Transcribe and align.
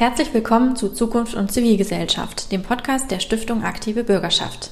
Herzlich 0.00 0.32
willkommen 0.32 0.76
zu 0.76 0.90
Zukunft 0.90 1.34
und 1.34 1.50
Zivilgesellschaft, 1.50 2.52
dem 2.52 2.62
Podcast 2.62 3.10
der 3.10 3.18
Stiftung 3.18 3.64
Aktive 3.64 4.04
Bürgerschaft. 4.04 4.70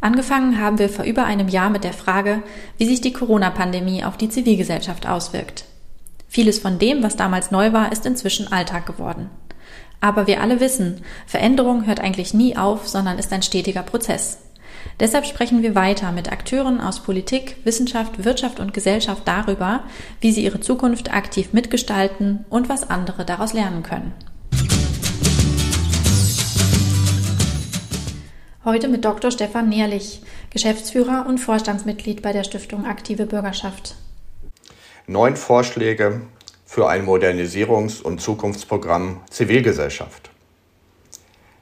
Angefangen 0.00 0.58
haben 0.58 0.78
wir 0.78 0.88
vor 0.88 1.04
über 1.04 1.26
einem 1.26 1.48
Jahr 1.48 1.68
mit 1.68 1.84
der 1.84 1.92
Frage, 1.92 2.42
wie 2.78 2.86
sich 2.86 3.02
die 3.02 3.12
Corona-Pandemie 3.12 4.04
auf 4.04 4.16
die 4.16 4.30
Zivilgesellschaft 4.30 5.06
auswirkt. 5.06 5.66
Vieles 6.28 6.60
von 6.60 6.78
dem, 6.78 7.02
was 7.02 7.14
damals 7.14 7.50
neu 7.50 7.74
war, 7.74 7.92
ist 7.92 8.06
inzwischen 8.06 8.50
Alltag 8.50 8.86
geworden. 8.86 9.28
Aber 10.00 10.26
wir 10.26 10.40
alle 10.40 10.60
wissen, 10.60 11.02
Veränderung 11.26 11.84
hört 11.84 12.00
eigentlich 12.00 12.32
nie 12.32 12.56
auf, 12.56 12.88
sondern 12.88 13.18
ist 13.18 13.34
ein 13.34 13.42
stetiger 13.42 13.82
Prozess. 13.82 14.38
Deshalb 14.98 15.26
sprechen 15.26 15.62
wir 15.62 15.74
weiter 15.74 16.10
mit 16.10 16.32
Akteuren 16.32 16.80
aus 16.80 17.00
Politik, 17.00 17.58
Wissenschaft, 17.64 18.24
Wirtschaft 18.24 18.60
und 18.60 18.72
Gesellschaft 18.72 19.24
darüber, 19.26 19.84
wie 20.22 20.32
sie 20.32 20.42
ihre 20.42 20.60
Zukunft 20.60 21.12
aktiv 21.12 21.52
mitgestalten 21.52 22.46
und 22.48 22.70
was 22.70 22.88
andere 22.88 23.26
daraus 23.26 23.52
lernen 23.52 23.82
können. 23.82 24.14
Heute 28.66 28.88
mit 28.88 29.04
Dr. 29.04 29.30
Stefan 29.30 29.68
Nährlich, 29.68 30.22
Geschäftsführer 30.48 31.26
und 31.28 31.36
Vorstandsmitglied 31.36 32.22
bei 32.22 32.32
der 32.32 32.44
Stiftung 32.44 32.86
Aktive 32.86 33.26
Bürgerschaft. 33.26 33.94
Neun 35.06 35.36
Vorschläge 35.36 36.22
für 36.64 36.88
ein 36.88 37.04
Modernisierungs- 37.04 38.00
und 38.00 38.22
Zukunftsprogramm 38.22 39.20
Zivilgesellschaft. 39.28 40.30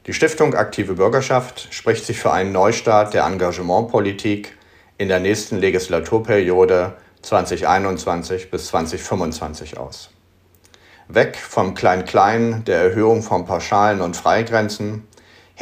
Die 0.07 0.13
Stiftung 0.13 0.55
Aktive 0.55 0.95
Bürgerschaft 0.95 1.67
spricht 1.75 2.07
sich 2.07 2.21
für 2.21 2.31
einen 2.33 2.53
Neustart 2.53 3.15
der 3.15 3.25
Engagementpolitik 3.25 4.57
in 4.97 5.09
der 5.09 5.19
nächsten 5.19 5.59
Legislaturperiode 5.59 6.95
2021 7.23 8.49
bis 8.49 8.69
2025 8.69 9.77
aus. 9.77 10.11
Weg 11.09 11.37
vom 11.37 11.75
Klein-Klein 11.75 12.63
der 12.65 12.79
Erhöhung 12.79 13.25
von 13.25 13.45
Pauschalen 13.45 14.01
und 14.03 14.17
Freigrenzen 14.17 15.09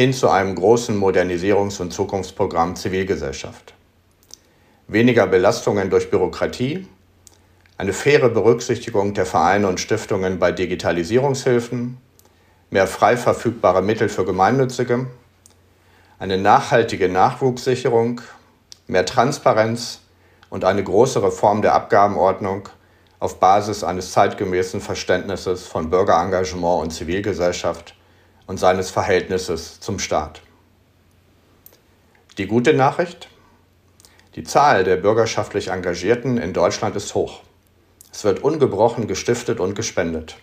hin 0.01 0.15
zu 0.15 0.31
einem 0.31 0.55
großen 0.55 0.99
Modernisierungs- 0.99 1.79
und 1.79 1.93
Zukunftsprogramm 1.93 2.75
Zivilgesellschaft. 2.75 3.75
Weniger 4.89 5.27
Belastungen 5.27 5.91
durch 5.91 6.09
Bürokratie, 6.09 6.89
eine 7.77 7.93
faire 7.93 8.31
Berücksichtigung 8.31 9.13
der 9.13 9.27
Vereine 9.27 9.69
und 9.69 9.79
Stiftungen 9.79 10.39
bei 10.39 10.53
Digitalisierungshilfen, 10.53 11.99
mehr 12.71 12.87
frei 12.87 13.19
verfügbare 13.19 13.83
Mittel 13.83 14.09
für 14.09 14.25
Gemeinnützige, 14.25 15.09
eine 16.19 16.39
nachhaltige 16.39 17.11
Nachwuchssicherung, 17.11 18.23
mehr 18.87 19.05
Transparenz 19.05 20.01
und 20.49 20.65
eine 20.65 20.83
große 20.83 21.23
Reform 21.23 21.61
der 21.61 21.75
Abgabenordnung 21.75 22.71
auf 23.19 23.39
Basis 23.39 23.85
eines 23.85 24.13
zeitgemäßen 24.13 24.81
Verständnisses 24.81 25.67
von 25.67 25.91
Bürgerengagement 25.91 26.85
und 26.85 26.91
Zivilgesellschaft 26.91 27.97
und 28.51 28.57
seines 28.59 28.91
Verhältnisses 28.91 29.79
zum 29.79 30.01
Staat. 30.01 30.43
Die 32.37 32.49
gute 32.49 32.75
Nachricht? 32.75 33.29
Die 34.35 34.43
Zahl 34.43 34.83
der 34.83 34.97
bürgerschaftlich 34.97 35.69
Engagierten 35.69 36.37
in 36.37 36.53
Deutschland 36.53 36.97
ist 36.97 37.15
hoch. 37.15 37.43
Es 38.13 38.25
wird 38.25 38.43
ungebrochen 38.43 39.07
gestiftet 39.07 39.61
und 39.61 39.77
gespendet. 39.77 40.37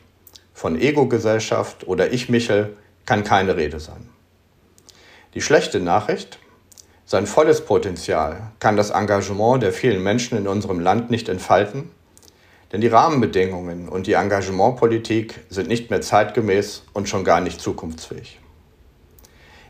Von 0.53 0.79
Ego-Gesellschaft 0.79 1.85
oder 1.85 2.13
Ich-Michel 2.13 2.77
kann 3.05 3.25
keine 3.25 3.57
Rede 3.57 3.81
sein. 3.81 4.07
Die 5.33 5.41
schlechte 5.41 5.81
Nachricht? 5.81 6.39
Sein 7.05 7.27
volles 7.27 7.65
Potenzial 7.65 8.53
kann 8.59 8.77
das 8.77 8.91
Engagement 8.91 9.61
der 9.61 9.73
vielen 9.73 10.01
Menschen 10.01 10.37
in 10.37 10.47
unserem 10.47 10.79
Land 10.79 11.11
nicht 11.11 11.27
entfalten, 11.27 11.91
denn 12.71 12.81
die 12.81 12.87
Rahmenbedingungen 12.87 13.87
und 13.87 14.07
die 14.07 14.13
Engagementpolitik 14.13 15.45
sind 15.49 15.67
nicht 15.67 15.89
mehr 15.89 16.01
zeitgemäß 16.01 16.83
und 16.93 17.07
schon 17.07 17.23
gar 17.23 17.41
nicht 17.41 17.61
zukunftsfähig. 17.61 18.39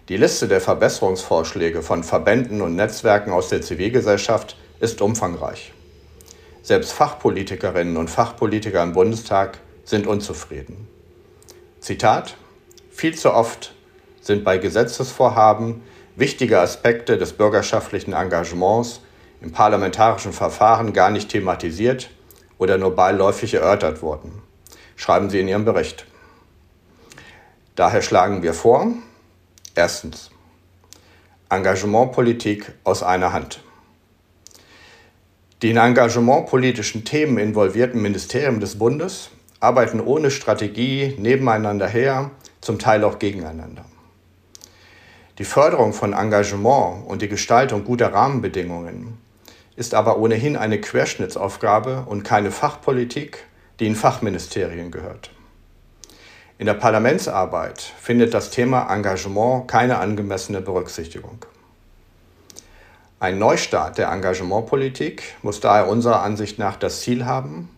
Die 0.10 0.18
Liste 0.18 0.48
der 0.48 0.62
Verbesserungsvorschläge 0.62 1.82
von 1.82 2.04
Verbänden 2.04 2.62
und 2.62 2.76
Netzwerken 2.76 3.32
aus 3.32 3.50
der 3.50 3.62
Zivilgesellschaft 3.62 4.58
ist 4.80 5.02
umfangreich. 5.02 5.74
Selbst 6.64 6.94
Fachpolitikerinnen 6.94 7.98
und 7.98 8.10
Fachpolitiker 8.10 8.82
im 8.84 8.94
Bundestag 8.94 9.60
sind 9.84 10.08
unzufrieden. 10.08 10.88
Zitat 11.80 12.36
Viel 12.90 13.16
zu 13.16 13.34
oft 13.34 13.74
sind 14.22 14.44
bei 14.44 14.58
Gesetzesvorhaben 14.58 15.82
wichtige 16.16 16.60
Aspekte 16.60 17.18
des 17.18 17.34
bürgerschaftlichen 17.34 18.14
Engagements 18.14 19.02
im 19.42 19.52
parlamentarischen 19.52 20.34
Verfahren 20.34 20.94
gar 20.94 21.12
nicht 21.12 21.30
thematisiert 21.30 22.10
oder 22.58 22.78
nur 22.78 22.96
beiläufig 22.96 23.54
erörtert 23.54 24.02
wurden, 24.02 24.42
schreiben 24.96 25.30
Sie 25.30 25.40
in 25.40 25.48
Ihrem 25.48 25.66
Bericht. 25.66 26.06
Daher 27.76 28.02
schlagen 28.02 28.42
wir 28.44 28.54
vor, 28.54 28.88
erstens, 29.76 30.32
Engagementpolitik 31.50 32.74
aus 32.84 33.04
einer 33.04 33.32
Hand. 33.34 33.62
Die 35.62 35.72
in 35.72 35.78
engagementpolitischen 35.78 37.06
Themen 37.06 37.38
involvierten 37.38 38.02
Ministerien 38.02 38.60
des 38.60 38.78
Bundes 38.78 39.30
arbeiten 39.60 40.02
ohne 40.02 40.30
Strategie 40.30 41.16
nebeneinander 41.18 41.88
her, 41.88 42.32
zum 42.62 42.80
Teil 42.80 43.04
auch 43.04 43.18
gegeneinander. 43.18 43.86
Die 45.38 45.46
Förderung 45.46 45.94
von 45.94 46.14
Engagement 46.14 47.08
und 47.08 47.22
die 47.22 47.28
Gestaltung 47.28 47.84
guter 47.84 48.12
Rahmenbedingungen 48.14 49.17
ist 49.78 49.94
aber 49.94 50.18
ohnehin 50.18 50.58
eine 50.58 50.82
Querschnittsaufgabe 50.82 52.04
und 52.08 52.24
keine 52.24 52.52
Fachpolitik, 52.52 53.46
die 53.80 53.88
in 53.88 53.96
Fachministerien 53.96 54.92
gehört. 54.92 55.30
In 56.58 56.66
der 56.66 56.74
Parlamentsarbeit 56.74 57.80
findet 58.02 58.34
das 58.34 58.50
Thema 58.50 58.92
Engagement 58.94 59.68
keine 59.68 60.00
angemessene 60.00 60.60
Berücksichtigung. 60.62 61.46
Ein 63.20 63.38
Neustart 63.38 64.00
der 64.00 64.10
Engagementpolitik 64.10 65.36
muss 65.44 65.60
daher 65.60 65.88
unserer 65.88 66.24
Ansicht 66.24 66.58
nach 66.58 66.76
das 66.76 67.02
Ziel 67.02 67.26
haben, 67.26 67.70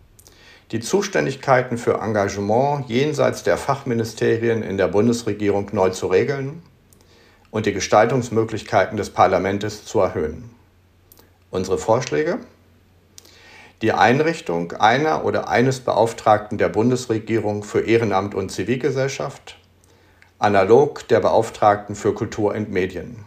die 0.72 0.80
Zuständigkeiten 0.80 1.76
für 1.76 2.00
Engagement 2.00 2.88
jenseits 2.88 3.42
der 3.42 3.58
Fachministerien 3.58 4.62
in 4.62 4.78
der 4.78 4.88
Bundesregierung 4.88 5.68
neu 5.72 5.90
zu 5.90 6.06
regeln 6.06 6.62
und 7.50 7.66
die 7.66 7.74
Gestaltungsmöglichkeiten 7.74 8.96
des 8.96 9.10
Parlaments 9.10 9.84
zu 9.84 10.00
erhöhen. 10.00 10.59
Unsere 11.50 11.78
Vorschläge? 11.78 12.38
Die 13.82 13.92
Einrichtung 13.92 14.72
einer 14.72 15.24
oder 15.24 15.48
eines 15.48 15.80
Beauftragten 15.80 16.58
der 16.58 16.68
Bundesregierung 16.68 17.64
für 17.64 17.80
Ehrenamt 17.80 18.36
und 18.36 18.50
Zivilgesellschaft, 18.50 19.56
analog 20.38 21.08
der 21.08 21.18
Beauftragten 21.18 21.96
für 21.96 22.14
Kultur 22.14 22.54
und 22.54 22.70
Medien. 22.70 23.24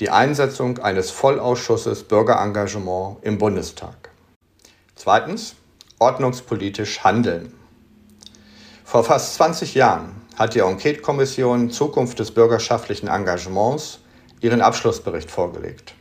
Die 0.00 0.10
Einsetzung 0.10 0.78
eines 0.80 1.10
Vollausschusses 1.10 2.02
Bürgerengagement 2.02 3.18
im 3.22 3.38
Bundestag. 3.38 4.10
Zweitens, 4.94 5.54
ordnungspolitisch 5.98 7.04
handeln. 7.04 7.54
Vor 8.84 9.02
fast 9.02 9.34
20 9.36 9.74
Jahren 9.74 10.20
hat 10.36 10.54
die 10.54 10.58
Enquete-Kommission 10.58 11.70
Zukunft 11.70 12.18
des 12.18 12.32
bürgerschaftlichen 12.32 13.08
Engagements 13.08 14.00
ihren 14.40 14.60
Abschlussbericht 14.60 15.30
vorgelegt. 15.30 15.94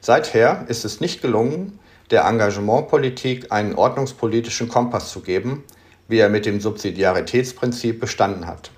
Seither 0.00 0.64
ist 0.68 0.84
es 0.84 1.00
nicht 1.00 1.22
gelungen, 1.22 1.78
der 2.10 2.24
Engagementpolitik 2.24 3.52
einen 3.52 3.74
ordnungspolitischen 3.74 4.68
Kompass 4.68 5.10
zu 5.10 5.20
geben, 5.20 5.64
wie 6.08 6.18
er 6.18 6.28
mit 6.28 6.46
dem 6.46 6.60
Subsidiaritätsprinzip 6.60 8.00
bestanden 8.00 8.46
hat. 8.46 8.70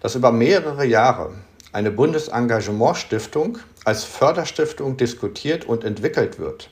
Dass 0.00 0.14
über 0.14 0.30
mehrere 0.30 0.84
Jahre 0.84 1.32
eine 1.72 1.90
Bundesengagementstiftung 1.90 3.58
als 3.84 4.04
Förderstiftung 4.04 4.96
diskutiert 4.96 5.64
und 5.64 5.84
entwickelt 5.84 6.38
wird 6.38 6.70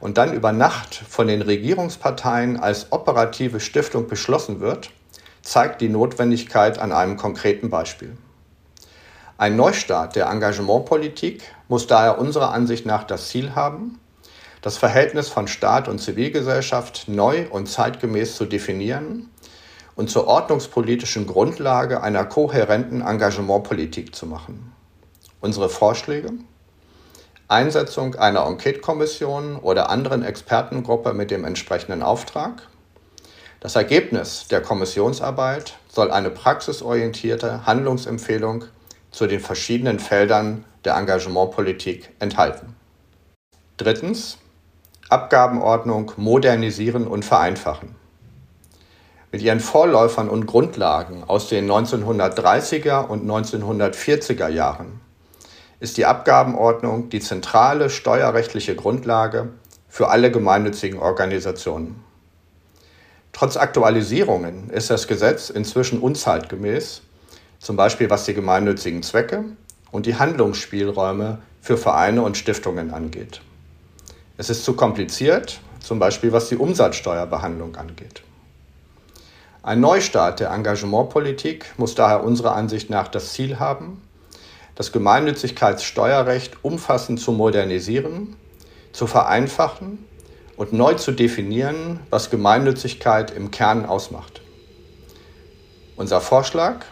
und 0.00 0.16
dann 0.16 0.32
über 0.32 0.52
Nacht 0.52 0.94
von 0.94 1.26
den 1.26 1.42
Regierungsparteien 1.42 2.58
als 2.58 2.92
operative 2.92 3.60
Stiftung 3.60 4.08
beschlossen 4.08 4.60
wird, 4.60 4.90
zeigt 5.42 5.80
die 5.80 5.88
Notwendigkeit 5.88 6.78
an 6.78 6.92
einem 6.92 7.16
konkreten 7.16 7.70
Beispiel. 7.70 8.16
Ein 9.36 9.56
Neustart 9.56 10.16
der 10.16 10.26
Engagementpolitik 10.26 11.42
muss 11.68 11.86
daher 11.86 12.18
unserer 12.18 12.52
Ansicht 12.52 12.86
nach 12.86 13.04
das 13.04 13.28
Ziel 13.28 13.54
haben, 13.54 14.00
das 14.62 14.76
Verhältnis 14.76 15.28
von 15.28 15.46
Staat 15.46 15.86
und 15.86 16.00
Zivilgesellschaft 16.00 17.04
neu 17.06 17.46
und 17.50 17.68
zeitgemäß 17.68 18.36
zu 18.36 18.44
definieren 18.44 19.30
und 19.94 20.10
zur 20.10 20.26
ordnungspolitischen 20.26 21.26
Grundlage 21.26 22.02
einer 22.02 22.24
kohärenten 22.24 23.02
Engagementpolitik 23.02 24.14
zu 24.14 24.26
machen. 24.26 24.72
Unsere 25.40 25.68
Vorschläge? 25.68 26.32
Einsetzung 27.46 28.14
einer 28.16 28.46
Enquete-Kommission 28.46 29.56
oder 29.56 29.88
anderen 29.88 30.22
Expertengruppe 30.22 31.14
mit 31.14 31.30
dem 31.30 31.44
entsprechenden 31.44 32.02
Auftrag. 32.02 32.68
Das 33.60 33.74
Ergebnis 33.74 34.48
der 34.48 34.60
Kommissionsarbeit 34.60 35.78
soll 35.88 36.10
eine 36.10 36.30
praxisorientierte 36.30 37.64
Handlungsempfehlung 37.66 38.64
zu 39.10 39.26
den 39.26 39.40
verschiedenen 39.40 39.98
Feldern 39.98 40.64
der 40.84 40.96
Engagementpolitik 40.96 42.10
enthalten. 42.18 42.74
Drittens. 43.76 44.38
Abgabenordnung 45.10 46.12
modernisieren 46.18 47.06
und 47.06 47.24
vereinfachen. 47.24 47.94
Mit 49.32 49.40
ihren 49.40 49.60
Vorläufern 49.60 50.28
und 50.28 50.46
Grundlagen 50.46 51.24
aus 51.26 51.48
den 51.48 51.70
1930er 51.70 53.06
und 53.06 53.26
1940er 53.26 54.48
Jahren 54.48 55.00
ist 55.80 55.96
die 55.96 56.06
Abgabenordnung 56.06 57.08
die 57.08 57.20
zentrale 57.20 57.88
steuerrechtliche 57.88 58.74
Grundlage 58.74 59.50
für 59.88 60.08
alle 60.08 60.30
gemeinnützigen 60.30 60.98
Organisationen. 60.98 62.02
Trotz 63.32 63.56
Aktualisierungen 63.56 64.70
ist 64.70 64.90
das 64.90 65.06
Gesetz 65.06 65.50
inzwischen 65.50 66.00
unzeitgemäß, 66.00 67.02
zum 67.58 67.76
Beispiel 67.76 68.10
was 68.10 68.24
die 68.24 68.34
gemeinnützigen 68.34 69.02
Zwecke 69.02 69.44
und 69.90 70.06
die 70.06 70.16
Handlungsspielräume 70.16 71.38
für 71.60 71.76
Vereine 71.76 72.22
und 72.22 72.36
Stiftungen 72.36 72.92
angeht. 72.92 73.40
Es 74.36 74.50
ist 74.50 74.64
zu 74.64 74.74
kompliziert, 74.74 75.60
zum 75.80 75.98
Beispiel 75.98 76.32
was 76.32 76.48
die 76.48 76.56
Umsatzsteuerbehandlung 76.56 77.76
angeht. 77.76 78.22
Ein 79.62 79.80
Neustart 79.80 80.40
der 80.40 80.50
Engagementpolitik 80.50 81.66
muss 81.76 81.94
daher 81.94 82.24
unserer 82.24 82.54
Ansicht 82.54 82.90
nach 82.90 83.08
das 83.08 83.32
Ziel 83.32 83.58
haben, 83.58 84.00
das 84.76 84.92
Gemeinnützigkeitssteuerrecht 84.92 86.64
umfassend 86.64 87.20
zu 87.20 87.32
modernisieren, 87.32 88.36
zu 88.92 89.06
vereinfachen 89.06 89.98
und 90.56 90.72
neu 90.72 90.94
zu 90.94 91.12
definieren, 91.12 92.00
was 92.10 92.30
Gemeinnützigkeit 92.30 93.30
im 93.32 93.50
Kern 93.50 93.86
ausmacht. 93.86 94.40
Unser 95.96 96.20
Vorschlag, 96.20 96.84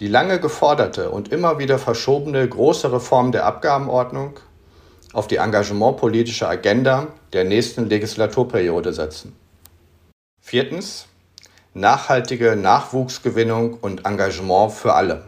die 0.00 0.08
lange 0.08 0.40
geforderte 0.40 1.10
und 1.10 1.30
immer 1.30 1.58
wieder 1.58 1.78
verschobene 1.78 2.48
große 2.48 2.90
Reform 2.90 3.32
der 3.32 3.44
Abgabenordnung 3.44 4.40
auf 5.12 5.28
die 5.28 5.36
engagementpolitische 5.36 6.48
Agenda 6.48 7.08
der 7.32 7.44
nächsten 7.44 7.88
Legislaturperiode 7.88 8.92
setzen. 8.92 9.36
Viertens. 10.40 11.06
Nachhaltige 11.72 12.56
Nachwuchsgewinnung 12.56 13.74
und 13.74 14.04
Engagement 14.04 14.72
für 14.72 14.94
alle. 14.94 15.22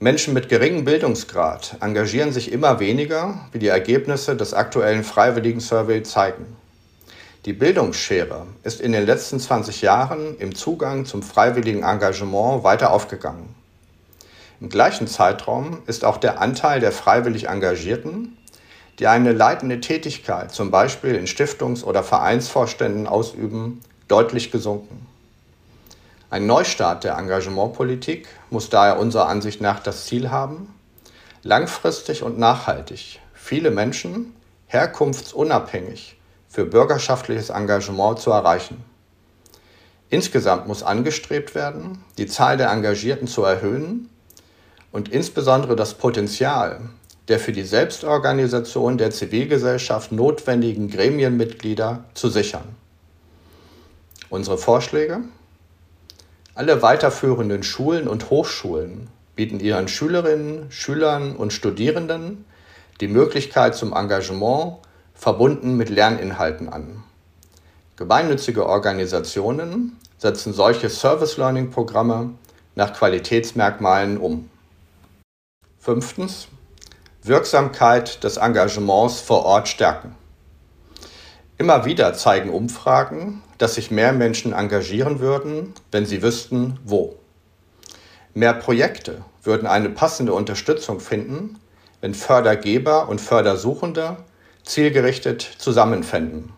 Menschen 0.00 0.34
mit 0.34 0.50
geringem 0.50 0.84
Bildungsgrad 0.84 1.78
engagieren 1.80 2.30
sich 2.30 2.52
immer 2.52 2.78
weniger, 2.78 3.40
wie 3.52 3.58
die 3.58 3.68
Ergebnisse 3.68 4.36
des 4.36 4.52
aktuellen 4.52 5.02
Freiwilligen 5.02 5.60
Survey 5.60 6.02
zeigen. 6.02 6.44
Die 7.46 7.52
Bildungsschere 7.52 8.44
ist 8.64 8.80
in 8.80 8.90
den 8.90 9.06
letzten 9.06 9.38
20 9.38 9.80
Jahren 9.80 10.36
im 10.38 10.56
Zugang 10.56 11.04
zum 11.04 11.22
freiwilligen 11.22 11.84
Engagement 11.84 12.64
weiter 12.64 12.90
aufgegangen. 12.90 13.54
Im 14.60 14.68
gleichen 14.68 15.06
Zeitraum 15.06 15.78
ist 15.86 16.04
auch 16.04 16.16
der 16.16 16.40
Anteil 16.40 16.80
der 16.80 16.90
freiwillig 16.90 17.46
Engagierten, 17.46 18.36
die 18.98 19.06
eine 19.06 19.30
leitende 19.30 19.78
Tätigkeit 19.78 20.50
zum 20.50 20.72
Beispiel 20.72 21.14
in 21.14 21.28
Stiftungs- 21.28 21.84
oder 21.84 22.02
Vereinsvorständen 22.02 23.06
ausüben, 23.06 23.80
deutlich 24.08 24.50
gesunken. 24.50 25.06
Ein 26.30 26.48
Neustart 26.48 27.04
der 27.04 27.16
Engagementpolitik 27.16 28.26
muss 28.50 28.70
daher 28.70 28.98
unserer 28.98 29.28
Ansicht 29.28 29.60
nach 29.60 29.78
das 29.78 30.06
Ziel 30.06 30.32
haben, 30.32 30.74
langfristig 31.44 32.24
und 32.24 32.40
nachhaltig 32.40 33.20
viele 33.34 33.70
Menschen 33.70 34.34
herkunftsunabhängig 34.66 36.15
für 36.56 36.64
bürgerschaftliches 36.64 37.50
Engagement 37.50 38.18
zu 38.18 38.30
erreichen. 38.30 38.82
Insgesamt 40.08 40.66
muss 40.66 40.82
angestrebt 40.82 41.54
werden, 41.54 42.02
die 42.16 42.24
Zahl 42.24 42.56
der 42.56 42.70
Engagierten 42.70 43.26
zu 43.26 43.42
erhöhen 43.42 44.08
und 44.90 45.10
insbesondere 45.10 45.76
das 45.76 45.92
Potenzial 45.92 46.80
der 47.28 47.40
für 47.40 47.52
die 47.52 47.62
Selbstorganisation 47.62 48.96
der 48.96 49.10
Zivilgesellschaft 49.10 50.12
notwendigen 50.12 50.88
Gremienmitglieder 50.88 52.04
zu 52.14 52.30
sichern. 52.30 52.74
Unsere 54.30 54.56
Vorschläge? 54.56 55.20
Alle 56.54 56.80
weiterführenden 56.80 57.64
Schulen 57.64 58.08
und 58.08 58.30
Hochschulen 58.30 59.08
bieten 59.34 59.60
ihren 59.60 59.88
Schülerinnen, 59.88 60.70
Schülern 60.70 61.36
und 61.36 61.52
Studierenden 61.52 62.46
die 63.02 63.08
Möglichkeit 63.08 63.74
zum 63.74 63.92
Engagement 63.92 64.78
verbunden 65.16 65.76
mit 65.76 65.88
Lerninhalten 65.88 66.68
an. 66.68 67.02
Gemeinnützige 67.96 68.66
Organisationen 68.66 69.98
setzen 70.18 70.52
solche 70.52 70.90
Service-Learning-Programme 70.90 72.30
nach 72.74 72.92
Qualitätsmerkmalen 72.92 74.18
um. 74.18 74.50
Fünftens. 75.78 76.48
Wirksamkeit 77.22 78.22
des 78.22 78.36
Engagements 78.36 79.20
vor 79.20 79.44
Ort 79.44 79.66
stärken. 79.66 80.14
Immer 81.58 81.86
wieder 81.86 82.12
zeigen 82.14 82.50
Umfragen, 82.50 83.42
dass 83.58 83.74
sich 83.74 83.90
mehr 83.90 84.12
Menschen 84.12 84.52
engagieren 84.52 85.18
würden, 85.20 85.72
wenn 85.90 86.06
sie 86.06 86.22
wüssten, 86.22 86.78
wo. 86.84 87.16
Mehr 88.34 88.52
Projekte 88.52 89.24
würden 89.42 89.66
eine 89.66 89.88
passende 89.88 90.34
Unterstützung 90.34 91.00
finden, 91.00 91.58
wenn 92.02 92.14
Fördergeber 92.14 93.08
und 93.08 93.20
Fördersuchende 93.20 94.18
zielgerichtet 94.66 95.40
zusammenfinden. 95.58 96.52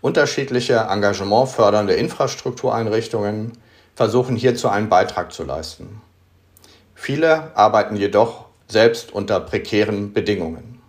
Unterschiedliche 0.00 0.86
engagementfördernde 0.88 1.94
Infrastruktureinrichtungen 1.94 3.52
versuchen 3.96 4.36
hierzu 4.36 4.68
einen 4.68 4.88
Beitrag 4.88 5.32
zu 5.32 5.42
leisten. 5.42 6.00
Viele 6.94 7.54
arbeiten 7.56 7.96
jedoch 7.96 8.44
selbst 8.68 9.12
unter 9.12 9.40
prekären 9.40 10.12
Bedingungen. 10.12 10.80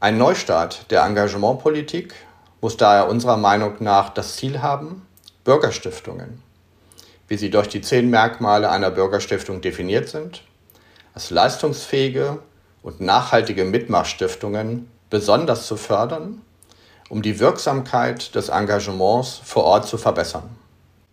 Ein 0.00 0.18
Neustart 0.18 0.90
der 0.90 1.02
Engagementpolitik 1.02 2.14
muss 2.60 2.76
daher 2.76 3.08
unserer 3.08 3.38
Meinung 3.38 3.76
nach 3.80 4.10
das 4.10 4.36
Ziel 4.36 4.62
haben, 4.62 5.06
Bürgerstiftungen, 5.44 6.42
wie 7.28 7.36
sie 7.36 7.50
durch 7.50 7.68
die 7.68 7.80
zehn 7.80 8.08
Merkmale 8.10 8.70
einer 8.70 8.90
Bürgerstiftung 8.90 9.60
definiert 9.60 10.08
sind, 10.08 10.42
als 11.14 11.30
leistungsfähige 11.30 12.38
und 12.84 13.00
nachhaltige 13.00 13.64
Mitmachstiftungen 13.64 14.88
besonders 15.10 15.66
zu 15.66 15.76
fördern, 15.76 16.42
um 17.08 17.22
die 17.22 17.40
Wirksamkeit 17.40 18.34
des 18.34 18.50
Engagements 18.50 19.40
vor 19.42 19.64
Ort 19.64 19.88
zu 19.88 19.96
verbessern. 19.98 20.50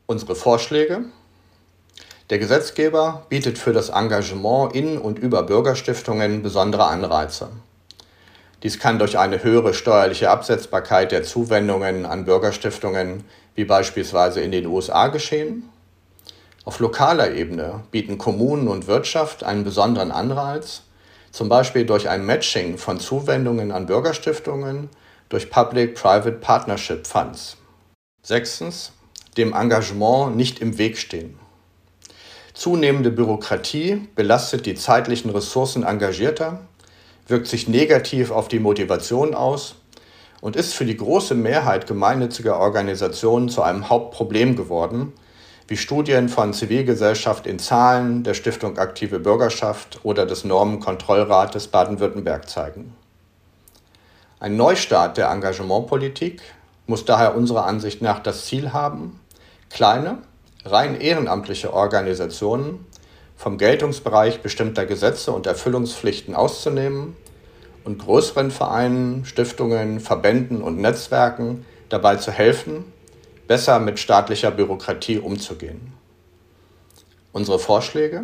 Unsere 0.06 0.35
Vorschläge 0.35 1.06
der 2.29 2.39
Gesetzgeber 2.39 3.25
bietet 3.29 3.57
für 3.57 3.73
das 3.73 3.89
Engagement 3.89 4.75
in 4.75 4.97
und 4.97 5.18
über 5.18 5.44
Bürgerstiftungen 5.44 6.44
besondere 6.44 6.85
Anreize. 6.85 7.50
Dies 8.63 8.77
kann 8.77 9.00
durch 9.00 9.17
eine 9.17 9.43
höhere 9.43 9.74
steuerliche 9.74 10.29
Absetzbarkeit 10.29 11.12
der 11.12 11.24
Zuwendungen 11.24 12.05
an 12.05 12.25
Bürgerstiftungen 12.25 13.24
wie 13.55 13.65
beispielsweise 13.65 14.41
in 14.41 14.51
den 14.51 14.67
USA 14.67 15.07
geschehen. 15.07 15.69
Auf 16.63 16.79
lokaler 16.79 17.31
Ebene 17.31 17.84
bieten 17.91 18.17
Kommunen 18.17 18.67
und 18.67 18.88
Wirtschaft 18.88 19.43
einen 19.43 19.63
besonderen 19.63 20.12
Anreiz, 20.12 20.84
zum 21.31 21.50
Beispiel 21.50 21.85
durch 21.85 22.09
ein 22.09 22.25
Matching 22.25 22.77
von 22.77 23.00
Zuwendungen 23.00 23.71
an 23.71 23.85
Bürgerstiftungen 23.85 24.89
durch 25.29 25.50
Public-Private 25.50 26.33
Partnership 26.33 27.07
Funds. 27.07 27.57
Sechstens, 28.21 28.91
dem 29.38 29.53
Engagement 29.53 30.35
nicht 30.35 30.59
im 30.59 30.77
Weg 30.77 30.97
stehen. 30.97 31.39
Zunehmende 32.53 33.11
Bürokratie 33.11 34.07
belastet 34.15 34.65
die 34.65 34.75
zeitlichen 34.75 35.31
Ressourcen 35.31 35.83
Engagierter, 35.83 36.59
wirkt 37.27 37.47
sich 37.47 37.67
negativ 37.67 38.29
auf 38.29 38.50
die 38.50 38.59
Motivation 38.59 39.33
aus 39.33 39.75
und 40.41 40.57
ist 40.57 40.73
für 40.73 40.85
die 40.85 40.97
große 40.97 41.33
Mehrheit 41.33 41.88
gemeinnütziger 41.88 42.59
Organisationen 42.59 43.47
zu 43.47 43.61
einem 43.61 43.89
Hauptproblem 43.89 44.57
geworden, 44.57 45.13
wie 45.72 45.78
Studien 45.78 46.28
von 46.28 46.51
Zivilgesellschaft 46.51 47.48
in 47.48 47.58
Zahlen 47.58 48.24
der 48.24 48.34
Stiftung 48.34 48.78
Aktive 48.78 49.20
Bürgerschaft 49.20 50.01
oder 50.04 50.25
des 50.25 50.44
Normenkontrollrates 50.44 51.70
Baden-Württemberg 51.70 52.50
zeigen. 52.50 52.94
Ein 54.42 54.58
Neustart 54.58 55.16
der 55.16 55.30
Engagementpolitik 55.30 56.42
muss 56.88 57.06
daher 57.06 57.38
unserer 57.38 57.68
Ansicht 57.68 58.01
nach 58.01 58.20
das 58.20 58.48
Ziel 58.48 58.74
haben, 58.74 59.22
kleine, 59.70 60.18
rein 60.66 61.00
ehrenamtliche 61.00 61.72
Organisationen 61.72 62.86
vom 63.38 63.58
Geltungsbereich 63.58 64.42
bestimmter 64.42 64.86
Gesetze 64.86 65.32
und 65.32 65.48
Erfüllungspflichten 65.48 66.36
auszunehmen 66.36 67.16
und 67.86 67.98
größeren 67.98 68.51
Vereinen, 68.51 69.24
Stiftungen, 69.24 70.01
Verbänden 70.01 70.63
und 70.63 70.80
Netzwerken 70.80 71.66
dabei 71.88 72.18
zu 72.18 72.30
helfen, 72.30 72.84
besser 73.51 73.79
mit 73.79 74.00
staatlicher 74.00 74.50
Bürokratie 74.50 75.20
umzugehen. 75.20 75.91
Unsere 77.34 77.60
Vorschläge? 77.60 78.24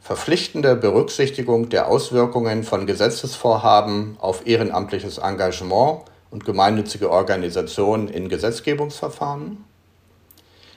Verpflichtende 0.00 0.74
Berücksichtigung 0.74 1.68
der 1.68 1.86
Auswirkungen 1.86 2.64
von 2.64 2.88
Gesetzesvorhaben 2.88 4.16
auf 4.18 4.44
ehrenamtliches 4.44 5.18
Engagement 5.18 6.00
und 6.32 6.44
gemeinnützige 6.44 7.12
Organisationen 7.12 8.08
in 8.08 8.28
Gesetzgebungsverfahren, 8.28 9.58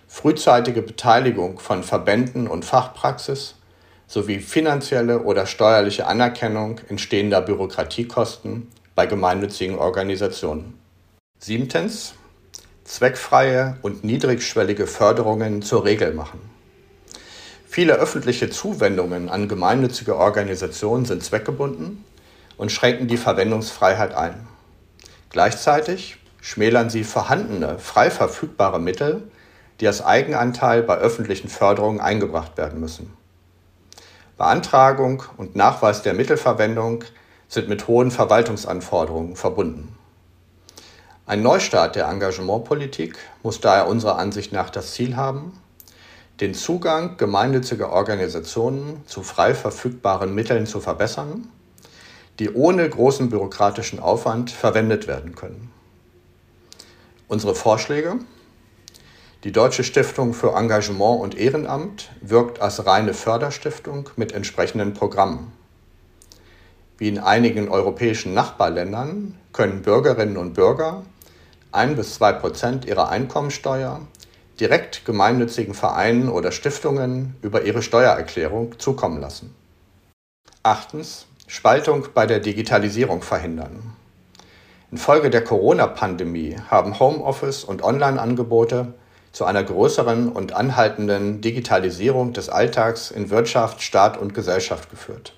frühzeitige 0.08 0.84
Beteiligung 0.84 1.58
von 1.58 1.82
Verbänden 1.82 2.48
und 2.48 2.63
Fachpraxis 2.63 3.55
sowie 4.05 4.38
finanzielle 4.38 5.24
oder 5.24 5.48
steuerliche 5.48 6.05
Anerkennung 6.05 6.79
entstehender 6.89 7.41
Bürokratiekosten 7.41 8.67
bei 8.94 9.08
gemeinnützigen 9.08 9.79
Organisationen. 9.79 10.79
Siebtens 11.39 12.13
zweckfreie 12.86 13.77
und 13.82 14.04
niedrigschwellige 14.04 14.86
Förderungen 14.86 15.63
zur 15.63 15.84
Regel 15.86 16.13
machen. 16.13 16.39
Viele 17.68 17.96
öffentliche 17.96 18.50
Zuwendungen 18.50 19.27
an 19.27 19.50
gemeinnützige 19.50 20.15
Organisationen 20.15 21.04
sind 21.04 21.24
zweckgebunden 21.24 22.06
und 22.58 22.72
schränken 22.72 23.08
die 23.08 23.18
Verwendungsfreiheit 23.18 24.13
ein. 24.13 24.48
Gleichzeitig 25.32 26.18
schmälern 26.39 26.89
sie 26.92 27.04
vorhandene, 27.04 27.80
frei 27.80 28.12
verfügbare 28.12 28.80
Mittel, 28.80 29.24
die 29.80 29.88
als 29.88 30.06
Eigenanteil 30.06 30.84
bei 30.84 30.96
öffentlichen 30.96 31.50
Förderungen 31.50 32.00
eingebracht 32.00 32.56
werden 32.56 32.80
müssen. 32.80 33.12
Beantragung 34.38 35.24
und 35.38 35.56
Nachweis 35.56 36.04
der 36.04 36.13
Mittelverwendung 36.13 37.04
sind 37.48 37.68
mit 37.68 37.88
hohen 37.88 38.12
Verwaltungsanforderungen 38.12 39.36
verbunden. 39.36 39.96
Ein 41.27 41.41
Neustart 41.41 41.96
der 41.96 42.08
Engagementpolitik 42.08 43.17
muss 43.41 43.60
daher 43.60 43.88
unserer 43.88 44.20
Ansicht 44.20 44.53
nach 44.53 44.70
das 44.70 44.94
Ziel 44.94 45.15
haben, 45.15 45.60
den 46.39 46.53
Zugang 46.53 47.17
gemeinnütziger 47.17 47.91
Organisationen 47.91 49.01
zu 49.08 49.24
frei 49.24 49.55
verfügbaren 49.55 50.36
Mitteln 50.36 50.67
zu 50.67 50.82
verbessern, 50.82 51.48
die 52.38 52.51
ohne 52.53 52.88
großen 52.88 53.32
bürokratischen 53.32 54.00
Aufwand 54.00 54.51
verwendet 54.51 55.08
werden 55.08 55.34
können. 55.34 55.72
Unsere 57.27 57.55
Vorschläge? 57.55 58.20
Die 59.44 59.51
Deutsche 59.51 59.84
Stiftung 59.84 60.36
für 60.36 60.53
Engagement 60.53 61.22
und 61.22 61.36
Ehrenamt 61.36 62.12
wirkt 62.22 62.62
als 62.62 62.86
reine 62.86 63.15
Förderstiftung 63.15 64.12
mit 64.15 64.32
entsprechenden 64.32 64.94
Programmen. 64.94 65.51
Wie 67.00 67.08
in 67.08 67.17
einigen 67.17 67.67
europäischen 67.67 68.36
Nachbarländern 68.36 69.39
können 69.53 69.82
Bürgerinnen 69.82 70.38
und 70.38 70.53
Bürger 70.53 71.01
ein 71.75 71.96
bis 71.96 72.15
zwei 72.15 72.34
Prozent 72.34 72.86
ihrer 72.86 73.10
Einkommensteuer 73.10 74.01
direkt 74.60 75.05
gemeinnützigen 75.05 75.74
Vereinen 75.74 76.29
oder 76.29 76.51
Stiftungen 76.51 77.36
über 77.41 77.63
ihre 77.63 77.82
Steuererklärung 77.82 78.79
zukommen 78.79 79.20
lassen. 79.20 79.53
Achtens. 80.63 81.27
Spaltung 81.48 82.08
bei 82.15 82.25
der 82.25 82.39
Digitalisierung 82.39 83.22
verhindern. 83.22 83.96
Infolge 84.91 85.29
der 85.29 85.44
Corona-Pandemie 85.44 86.55
haben 86.70 87.00
Homeoffice 87.00 87.63
und 87.63 87.84
Online-Angebote 87.84 88.96
zu 89.32 89.46
einer 89.46 89.63
größeren 89.63 90.32
und 90.32 90.53
anhaltenden 90.53 91.41
Digitalisierung 91.41 92.34
des 92.34 92.50
Alltags 92.50 93.12
in 93.12 93.29
Wirtschaft, 93.29 93.84
Staat 93.84 94.17
und 94.17 94.34
Gesellschaft 94.34 94.89
geführt. 94.89 95.34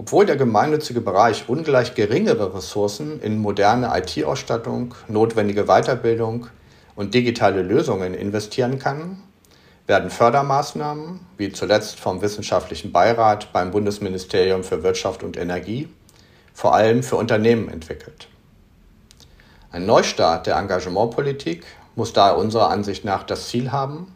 Obwohl 0.00 0.26
der 0.26 0.36
gemeinnützige 0.36 1.00
Bereich 1.00 1.48
ungleich 1.48 1.96
geringere 1.96 2.54
Ressourcen 2.54 3.20
in 3.20 3.36
moderne 3.38 3.90
IT-Ausstattung, 3.98 4.94
notwendige 5.08 5.64
Weiterbildung 5.64 6.46
und 6.94 7.14
digitale 7.14 7.62
Lösungen 7.62 8.14
investieren 8.14 8.78
kann, 8.78 9.20
werden 9.88 10.10
Fördermaßnahmen, 10.10 11.18
wie 11.36 11.50
zuletzt 11.50 11.98
vom 11.98 12.22
Wissenschaftlichen 12.22 12.92
Beirat 12.92 13.52
beim 13.52 13.72
Bundesministerium 13.72 14.62
für 14.62 14.84
Wirtschaft 14.84 15.24
und 15.24 15.36
Energie, 15.36 15.88
vor 16.54 16.76
allem 16.76 17.02
für 17.02 17.16
Unternehmen 17.16 17.68
entwickelt. 17.68 18.28
Ein 19.72 19.84
Neustart 19.84 20.46
der 20.46 20.58
Engagementpolitik 20.58 21.64
muss 21.96 22.12
daher 22.12 22.38
unserer 22.38 22.70
Ansicht 22.70 23.04
nach 23.04 23.24
das 23.24 23.48
Ziel 23.48 23.72
haben, 23.72 24.14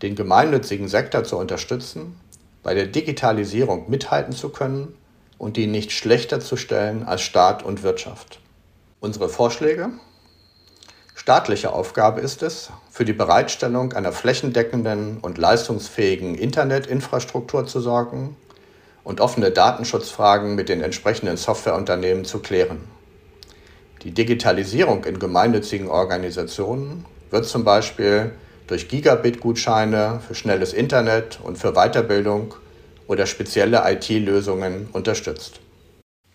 den 0.00 0.14
gemeinnützigen 0.14 0.86
Sektor 0.86 1.24
zu 1.24 1.38
unterstützen, 1.38 2.20
bei 2.62 2.74
der 2.74 2.86
Digitalisierung 2.86 3.90
mithalten 3.90 4.32
zu 4.32 4.50
können 4.50 4.94
und 5.38 5.56
die 5.56 5.66
nicht 5.66 5.92
schlechter 5.92 6.40
zu 6.40 6.56
stellen 6.56 7.04
als 7.04 7.22
Staat 7.22 7.62
und 7.62 7.82
Wirtschaft. 7.82 8.40
Unsere 9.00 9.28
Vorschläge? 9.28 9.90
Staatliche 11.14 11.72
Aufgabe 11.72 12.20
ist 12.20 12.42
es, 12.42 12.70
für 12.90 13.04
die 13.04 13.12
Bereitstellung 13.12 13.92
einer 13.92 14.12
flächendeckenden 14.12 15.18
und 15.18 15.38
leistungsfähigen 15.38 16.34
Internetinfrastruktur 16.34 17.66
zu 17.66 17.80
sorgen 17.80 18.36
und 19.04 19.20
offene 19.20 19.50
Datenschutzfragen 19.50 20.54
mit 20.54 20.68
den 20.68 20.82
entsprechenden 20.82 21.36
Softwareunternehmen 21.36 22.24
zu 22.24 22.40
klären. 22.40 22.80
Die 24.02 24.12
Digitalisierung 24.12 25.04
in 25.04 25.18
gemeinnützigen 25.18 25.88
Organisationen 25.88 27.04
wird 27.30 27.46
zum 27.46 27.64
Beispiel 27.64 28.32
durch 28.68 28.88
Gigabit-Gutscheine 28.88 30.20
für 30.26 30.34
schnelles 30.34 30.72
Internet 30.72 31.40
und 31.42 31.58
für 31.58 31.72
Weiterbildung 31.72 32.54
oder 33.08 33.26
spezielle 33.26 33.82
IT-Lösungen 33.84 34.88
unterstützt. 34.92 35.58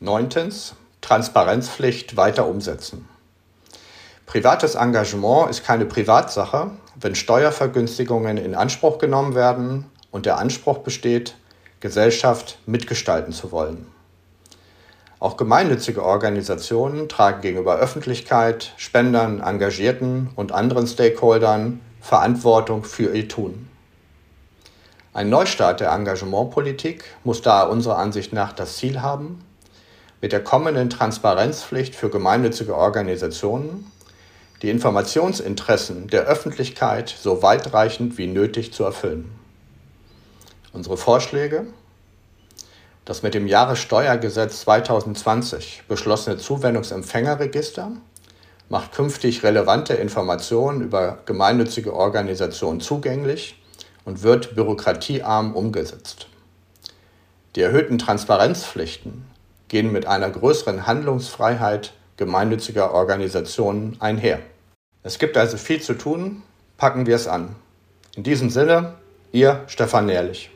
Neuntens. 0.02 0.76
Transparenzpflicht 1.00 2.16
weiter 2.16 2.48
umsetzen. 2.48 3.10
Privates 4.26 4.76
Engagement 4.76 5.50
ist 5.50 5.66
keine 5.66 5.86
Privatsache, 5.86 6.72
wenn 6.96 7.14
Steuervergünstigungen 7.14 8.38
in 8.38 8.56
Anspruch 8.56 9.00
genommen 9.00 9.36
werden 9.36 9.86
und 10.12 10.26
der 10.26 10.38
Anspruch 10.38 10.78
besteht, 10.78 11.36
Gesellschaft 11.82 12.58
mitgestalten 12.66 13.34
zu 13.34 13.52
wollen. 13.52 13.88
Auch 15.20 15.36
gemeinnützige 15.36 16.04
Organisationen 16.04 17.10
tragen 17.10 17.42
gegenüber 17.42 17.76
Öffentlichkeit, 17.76 18.74
Spendern, 18.78 19.42
Engagierten 19.42 20.30
und 20.36 20.54
anderen 20.54 20.88
Stakeholdern 20.88 21.82
Verantwortung 22.00 22.86
für 22.86 23.14
ihr 23.14 23.28
Tun. 23.28 23.68
Ein 25.14 25.30
Neustart 25.30 25.80
der 25.80 25.92
Engagementpolitik 25.92 27.04
muss 27.24 27.44
daher 27.44 27.70
unserer 27.70 28.00
Ansicht 28.00 28.34
nach 28.34 28.52
das 28.52 28.78
Ziel 28.78 29.02
haben, 29.02 29.46
mit 30.22 30.32
der 30.32 30.44
kommenden 30.44 30.90
Transparenzpflicht 30.90 31.94
für 31.94 32.10
gemeinnützige 32.10 32.76
Organisationen 32.76 33.92
die 34.64 34.72
Informationsinteressen 34.72 36.08
der 36.08 36.24
Öffentlichkeit 36.24 37.16
so 37.16 37.44
weitreichend 37.44 38.18
wie 38.18 38.26
nötig 38.26 38.74
zu 38.74 38.86
erfüllen. 38.86 39.30
Unsere 40.72 40.98
Vorschläge 40.98 41.68
das 43.06 43.22
mit 43.22 43.34
dem 43.34 43.48
Jahressteuergesetz 43.48 44.62
2020 44.62 45.84
beschlossene 45.88 46.38
Zuwendungsempfängerregister 46.38 47.92
macht 48.70 48.94
künftig 48.94 49.44
relevante 49.44 49.94
Informationen 49.94 50.82
über 50.82 51.20
gemeinnützige 51.26 51.94
Organisationen 51.94 52.80
zugänglich 52.80 53.62
und 54.06 54.24
wird 54.24 54.56
bürokratiearm 54.56 55.56
umgesetzt. 55.56 56.28
Die 57.56 57.62
erhöhten 57.62 57.98
Transparenzpflichten 57.98 59.26
gehen 59.68 59.92
mit 59.92 60.06
einer 60.06 60.30
größeren 60.30 60.88
Handlungsfreiheit 60.88 61.94
gemeinnütziger 62.18 62.94
Organisationen 62.94 63.98
einher. 64.00 64.40
Es 65.04 65.20
gibt 65.20 65.38
also 65.38 65.58
viel 65.58 65.82
zu 65.82 65.94
tun, 65.96 66.44
packen 66.78 67.06
wir 67.06 67.16
es 67.16 67.28
an. 67.28 67.56
In 68.16 68.24
diesem 68.24 68.50
Sinne, 68.50 68.96
Ihr 69.32 69.64
Stefan 69.68 70.06
Nährlich. 70.06 70.53